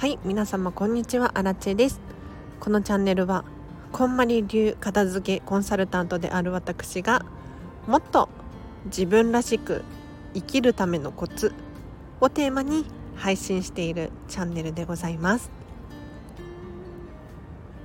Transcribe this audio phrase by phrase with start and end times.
[0.00, 1.32] はい皆様こんにちは。
[1.34, 2.00] アラチェです。
[2.58, 3.44] このチャンネルは
[3.92, 7.26] こんまり流片付けコンサルタントである私が
[7.86, 8.30] もっと
[8.86, 9.84] 自分らしく
[10.32, 11.52] 生きるためのコツ
[12.18, 15.50] をテーマに配信しているチャンネルでございます。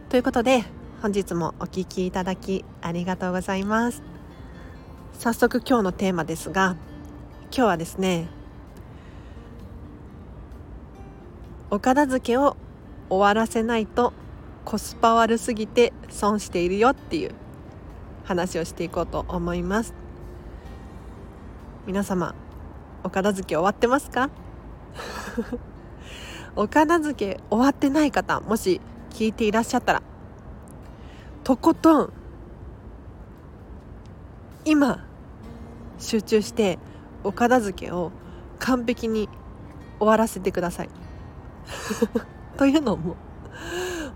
[0.08, 0.64] ということで
[1.02, 4.02] 本日もお聴きいただきありがとうございます。
[5.20, 6.78] 早速今日のテーマですが
[7.52, 8.30] 今日はですね
[11.76, 12.56] お片付けを
[13.10, 14.14] 終わらせないと
[14.64, 17.36] コスパ悪すぎて損しているよっていう
[18.24, 19.94] 話をしていこうと思います。
[21.86, 22.34] 皆様
[23.04, 24.30] お片付け終わってますか？
[26.56, 28.80] お片付け終わってない方もし
[29.10, 30.02] 聞いていらっしゃったら
[31.44, 32.14] とことん
[34.64, 35.04] 今
[36.00, 36.80] 集中して
[37.26, 38.14] お片付けを
[38.60, 39.28] 完璧に
[40.00, 40.90] 終わらせてください。
[42.58, 43.16] というのも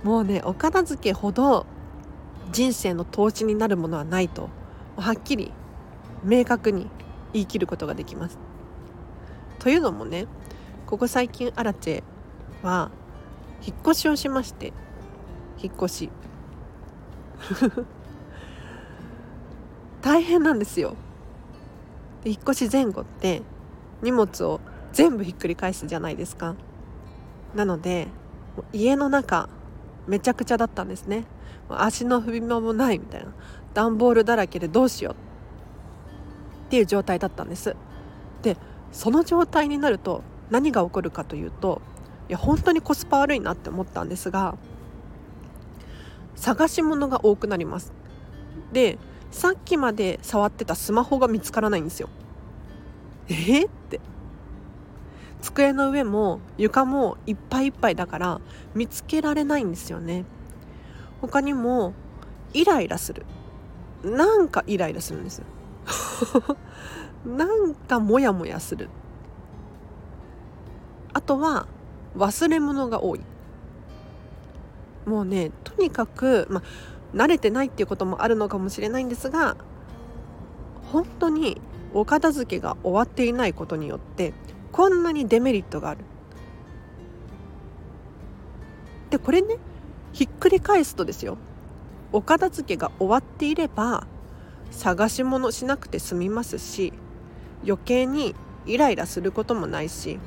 [0.04, 1.66] もうねお片付けほど
[2.52, 4.50] 人生の投資になるものはないと
[4.98, 5.52] はっきり
[6.24, 6.88] 明確に
[7.34, 8.38] 言い切ることができます。
[9.60, 10.26] というのもね
[10.88, 12.04] ここ最近アラチェ
[12.64, 12.92] は
[13.66, 14.74] 引っ越しをしまして
[15.62, 16.10] 引っ越し。
[20.02, 20.96] 大変なんですよ。
[22.24, 23.42] で引っ越し前後って
[24.02, 24.62] 荷物を
[24.94, 26.56] 全部ひっくり返すじゃないですか。
[27.56, 28.08] なので
[28.74, 29.50] 家の中
[30.08, 31.26] めちゃくちゃだったんですね。
[31.70, 33.32] 足の踏み間もないみたいな。
[33.74, 35.14] 段ボールだらけでどうしよう。
[35.14, 35.16] っ
[36.70, 37.76] ていう状態だったんです。
[38.42, 38.58] で
[38.92, 41.82] その状態になると何が起こるかというと
[42.28, 44.56] いや本当にコスパ悪いなって思ったんですが
[46.36, 47.92] 探し物が多くなります。
[48.72, 48.98] で
[49.32, 52.10] さっきまで触ってたスマホが見つからないんですよ。
[53.28, 54.00] えって。
[55.42, 58.42] 机の上も床もいっぱいいっぱいだから
[58.76, 60.26] 見つけられないんですよね。
[61.22, 61.94] 他にも
[62.54, 63.26] イライラする。
[64.04, 65.42] なんかイライラするんです
[67.26, 68.90] なんかモヤモヤする。
[71.14, 71.68] あとは
[72.18, 73.22] 忘れ物が多い。
[75.06, 76.64] もうねとにかくまあ
[77.16, 79.58] 慣れてないっていうこともあるのかもしれないんですが
[80.92, 81.60] 本当に
[81.94, 84.34] お片付けが終わっていないことによって
[84.80, 86.06] こんなにデメリットがある
[89.10, 89.58] でこれね
[90.14, 91.38] ひっくり返すとですよ
[92.14, 94.08] お片付けが終わっていれば
[94.72, 96.94] 探し物しなくて済みますし
[97.66, 98.36] 余計に
[98.66, 100.18] イライラすることもないし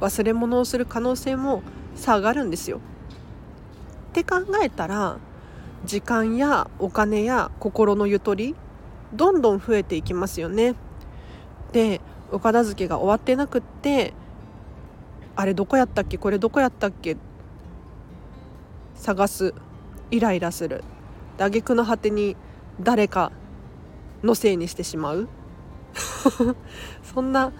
[0.00, 1.62] 忘れ物をする可能性も
[1.94, 2.78] 下がるんですよ。
[2.78, 5.18] って考えたら
[5.84, 8.56] 時間やお金や心のゆとり
[9.14, 10.74] どんどん増えていきますよね。
[11.70, 12.00] で
[12.32, 14.14] お片付けが終わってなくって
[15.36, 16.18] あれどこやったっけ？
[16.18, 17.16] これどこやったっけ？
[18.94, 19.54] 探す。
[20.10, 20.84] イライラする。
[21.38, 22.36] 挙句の果てに
[22.80, 23.32] 誰か
[24.22, 25.28] のせいにしてしまう。
[27.02, 27.52] そんな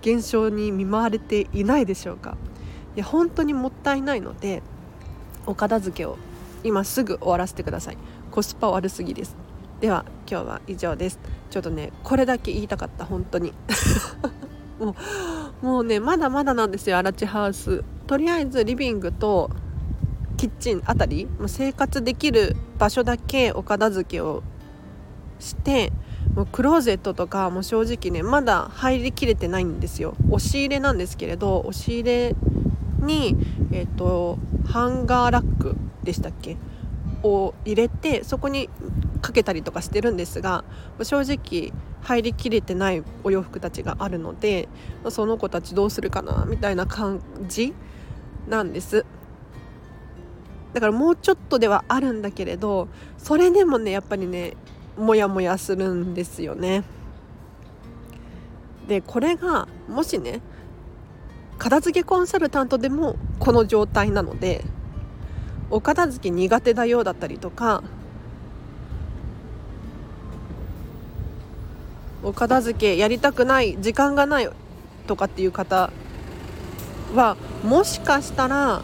[0.00, 2.36] 現象に見舞われていないでしょうか。
[2.96, 4.62] いや本当にもったいないので
[5.46, 6.18] お片付けを
[6.62, 7.98] 今すぐ終わらせてください。
[8.30, 9.36] コスパ悪すぎです。
[9.82, 11.18] では今日は以上です。
[11.50, 13.52] ちょっとねこれだけ言いたかった本当に。
[14.78, 14.94] も
[15.60, 17.82] うもうねまだまだなんですよアラチハウス。
[18.06, 19.50] とりあえずリビングと
[20.36, 24.44] キッチンあたり生活できる場所だけお片付けを
[25.40, 25.92] して
[26.36, 30.14] もうクローゼットとかも正直ねまだ入りきれてないんですよ。
[30.30, 32.36] 押し入れなんですけれど押し入れ
[33.00, 33.36] に
[33.72, 36.56] えっ、ー、とハンガーラックでしたっけ？
[37.24, 38.68] を入れてそこに
[39.22, 40.64] かけたりとかしてるんですが
[41.02, 41.72] 正直
[42.02, 44.68] 入りきれてないお洋服たちがあるので
[45.08, 47.72] その子たちどうするかなみたいな感じ
[48.48, 49.06] なんです。
[50.72, 52.88] だからもうちょっとではあるんだけれど
[53.18, 54.56] それでもねやっぱりね
[54.96, 56.82] モヤモヤするんですよね。
[58.88, 60.40] でこれがもしね
[61.58, 64.64] 片付けコンサルタントでもこの状態なので
[65.70, 67.84] お片付け苦手だよだったりとか
[72.22, 74.48] お片付けやりたくない時間がない
[75.06, 75.90] とかっていう方
[77.14, 78.82] はもしかしたら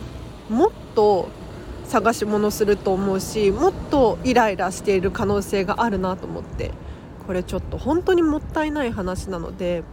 [0.49, 1.29] もっと
[1.87, 6.73] 探し物すると思うしもっとイライラしている可能性があるなと思って
[7.27, 9.85] これちょっと本当にもったいない話なので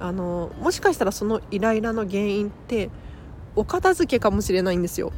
[0.00, 2.90] あのもしかしたらそのイライラの原因って
[3.56, 5.12] お片付けかもしれないんですよ。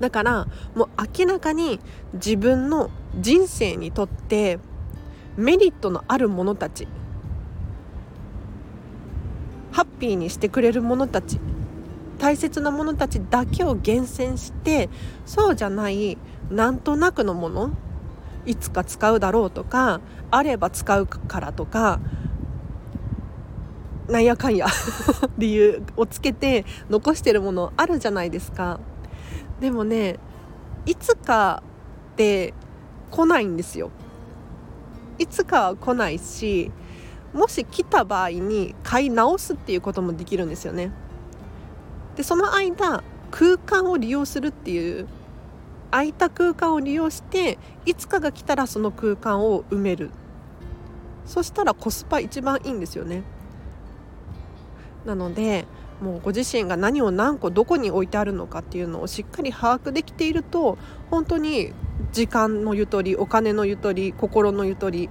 [0.00, 0.88] だからもう
[1.18, 1.80] 明らかに
[2.14, 4.58] 自分の人生にとって
[5.36, 6.86] メリットのあるものたち
[9.72, 11.40] ハッピーにしてくれるものたち
[12.18, 14.88] 大切なものたちだけを厳選して
[15.26, 16.16] そうじゃない
[16.50, 17.70] なんとなくのもの
[18.46, 20.00] いつか使うだろうとか
[20.30, 22.00] あれば使うからとか
[24.08, 24.66] なんやかんや
[25.38, 28.78] 理由をつけて残してるものあるじゃないですか。
[29.64, 30.18] でもね
[30.84, 31.62] いつか
[32.12, 32.52] って
[33.10, 33.90] 来ないんですよ。
[35.18, 36.70] いつかは来ないし
[37.32, 40.92] もし来た場合に買い直すっていうこともできるんですよね。
[42.14, 45.08] でその間空間を利用するっていう
[45.90, 47.56] 空いた空間を利用して
[47.86, 50.10] いつかが来たらその空間を埋める。
[51.24, 53.22] そしたらコスパ一番いいんですよね。
[55.06, 55.64] なので
[56.00, 60.76] もうご自身が何を何個どこに置いてあるのかっていうのをしっかり把握できていると
[61.10, 61.72] 本当に
[62.12, 65.08] 時間のゆとりお金のゆとり心のゆとり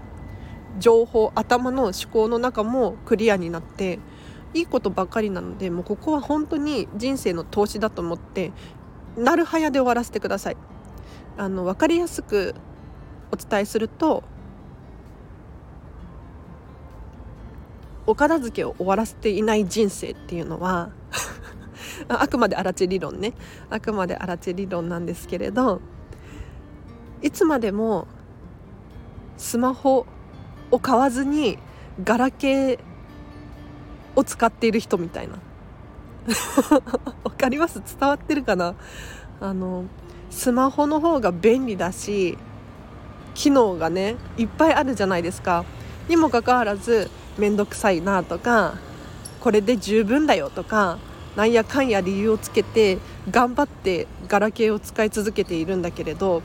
[0.80, 4.00] 情報頭の思考の中もクリアになって
[4.54, 8.52] いいことばっかりなのでもうここは本当に人生の投資だと思って
[9.18, 10.58] なるはやで終わらせてください。
[11.38, 12.54] あの分かりやすく
[13.32, 14.24] お伝えすると
[18.06, 20.90] お片付けを終わらせていない人生っていうのは
[22.10, 23.34] あくまでアラチェ理論ね。
[23.70, 25.80] あくまでアラチェ理論なんですけれど
[27.22, 28.08] いつまでも
[29.38, 30.06] スマホ
[30.72, 31.58] を買わずに
[32.04, 32.80] ガラケー
[34.16, 35.36] を使っている人みたいな。
[37.24, 37.82] わかります？
[38.00, 38.76] 伝わってるかな？
[39.42, 39.86] あの
[40.30, 42.38] スマホの方が便利だし
[43.34, 45.64] 機能がねいっぱいあるじゃないですか。
[46.10, 48.76] にもかかわらず面倒くさいなとか
[49.40, 51.00] これで十分だよとか
[51.36, 53.00] なんやかんや理由をつけて
[53.30, 56.42] 頑張ってガラケーを使い続けているんだけれど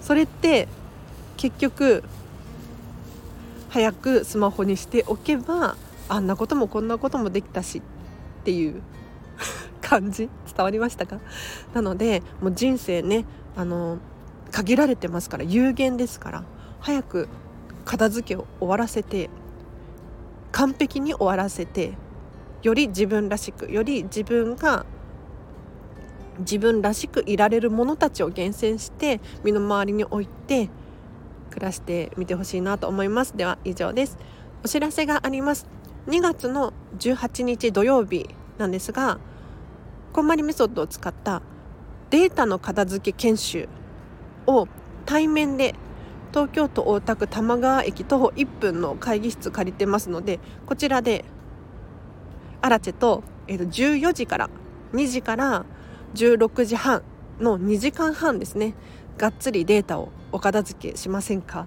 [0.00, 0.68] それって
[1.36, 2.04] 結局
[3.68, 5.76] 早くスマホにしておけば
[6.08, 8.80] あんなこともこんなこともできたしっていう
[9.82, 10.28] 感じ？
[10.56, 11.18] 伝わりましたか？
[11.74, 13.24] なのでもう人生ね
[13.56, 13.98] あの
[14.52, 16.44] 限られてますから有限ですから
[16.80, 17.28] 早く
[17.86, 19.30] 片付けを終わらせて
[20.52, 21.94] 完璧に終わらせて
[22.62, 24.84] より自分らしくより自分が
[26.40, 30.68] 自分らしくいられるものたちを厳選して身の回りに置いて
[31.50, 33.34] 暮らしてみてほしいなと思います。
[33.36, 34.18] では以上です。
[34.62, 35.66] お知らせがあります。
[36.08, 38.28] 2月の18日土曜日
[38.58, 39.18] なんですが
[40.12, 41.42] こんまりメソッドを使った
[42.10, 43.68] データの片付け研修
[44.46, 44.68] を
[45.04, 45.74] 対面で
[46.36, 51.24] 東京都大田区玉川駅徒歩1分の会議室借りてますのでこちらで
[52.60, 54.50] アラチェと,、えー、と14時から
[54.92, 55.64] 2時から
[56.14, 57.02] 16時半
[57.40, 58.74] の2時間半ですね
[59.16, 61.66] がっつりデータをお片付けしませんか？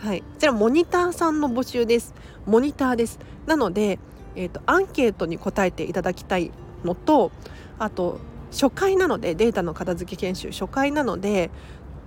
[0.00, 0.20] はい。
[0.20, 2.14] こちらモニターさんの募集です。
[2.44, 3.18] モニターです。
[3.46, 3.98] なので、
[4.34, 6.52] えーと、アンケートに答えていただきたい
[6.84, 7.32] のと
[7.78, 8.20] あと
[8.52, 11.50] 初回なのでデータの片付け研修初回なので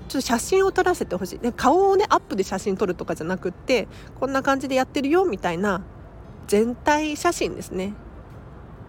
[0.10, 1.40] ちょっと写真を撮らせてほしい。
[1.40, 3.88] で顔をねアップで写真撮るとかじゃなくって
[4.20, 5.84] こんな感じでやってるよみたいな
[6.48, 7.94] 全体写真ですね。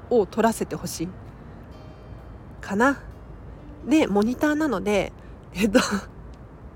[0.08, 1.08] を撮らせてほしい。
[2.62, 3.00] かな。
[3.87, 5.12] でモニターなので
[5.55, 5.81] えっと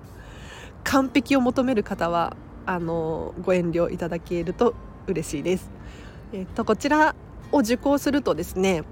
[0.85, 4.75] 完璧を求める方はあのご遠慮いただけると
[5.07, 5.71] 嬉しいです。
[6.35, 7.15] えっとこちら
[7.51, 8.85] を受講するとですね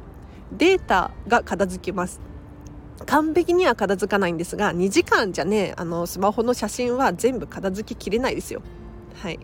[0.51, 2.21] データが片付きます。
[3.07, 8.63] 完璧には片付かないんですが2時間じゃねあのスマホの写真は全部片付ききれないですよ。
[9.15, 9.39] はい。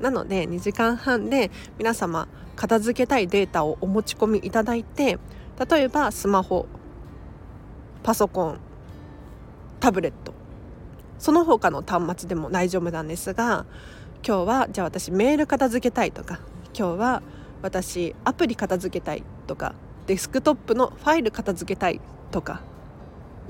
[0.00, 5.18] なので2時間半で皆様片付けたいデータをお持ち込みいただいて
[5.70, 6.66] 例えばスマホ
[8.02, 8.58] パソコン
[9.78, 10.32] タブレット。
[11.18, 13.66] その他の端末でも大丈夫なんですが
[14.26, 16.40] 今日はじゃあ私メール片付けたいとか
[16.76, 17.22] 今日は
[17.62, 19.74] 私アプリ片付けたいとか
[20.06, 22.00] デスクトップのファイル片付けたい
[22.30, 22.62] とか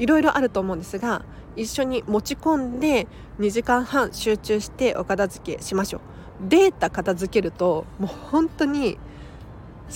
[0.01, 1.23] いろいろあると思うんですが
[1.57, 3.07] 一緒に持ち込んで
[3.39, 6.01] 2時間半集中してお片付けしましょう。
[6.49, 8.99] データ片付けるともう本当に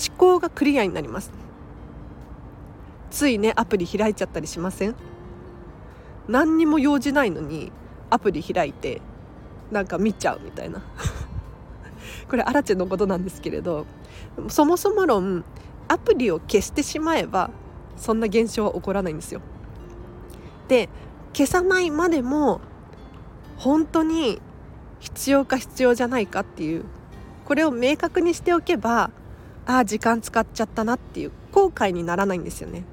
[0.08, 1.32] 思考がクリアになります。
[3.10, 4.94] ついねアプリ開いちゃったりしません？
[6.28, 7.72] 何にも用事ないのに
[8.10, 9.00] アプリ開いて
[9.70, 10.82] なんか見ちゃうみたいな。
[12.28, 13.86] これアラチェのことなんですけれど
[14.48, 15.44] そもそも論
[15.88, 17.50] アプリを消してしまえば
[17.96, 19.40] そんな現象は起こらないんですよ。
[20.68, 20.88] で
[21.32, 22.60] 消さないまでも
[23.56, 24.40] 本当に
[25.00, 26.84] 必要か必要じゃないかっていう
[27.44, 29.10] これを明確にしておけば
[29.66, 32.84] ああ時間使っちゃったなっていう後悔にならないんですよね。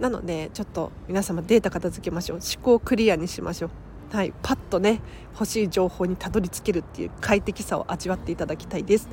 [0.00, 2.38] なのでちょっと皆様データ片付けましょう。
[2.38, 3.68] 思考クリアにしましょ
[4.12, 4.16] う。
[4.16, 5.00] はい、パッとね
[5.32, 9.08] 欲しい情報にたどり着けるっていう快適さを味わっていただきたいです。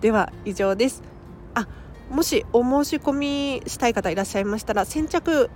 [0.00, 1.02] では以上です。
[1.54, 1.68] あ
[2.10, 5.50] もしお申し込みしたい方いらっしゃいましたら先着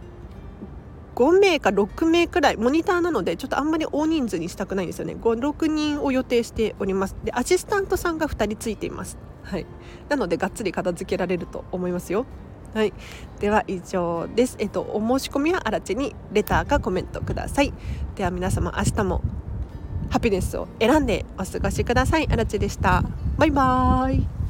[1.17, 9.67] 5名か6名くらいモニターなのでちょっとあんまり大人数にしたくないんですよね56人を予定しておりますでアシスタントさんが2人ついていますはい
[10.11, 12.27] なのでがっつり片付けられると思いますよ
[12.75, 12.93] はい、
[13.41, 14.57] では以上です。
[14.59, 17.73] えっとお申し込みはあらちにレターかコメントください。
[18.17, 19.23] では皆様明日も
[20.11, 22.29] ハピネスを選んでお過ごしください。
[22.31, 23.03] あらちでした。
[23.39, 24.46] バイバーイ。